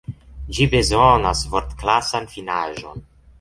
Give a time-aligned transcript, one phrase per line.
[0.57, 3.07] Ĝi bezonas vortklasan finaĵon.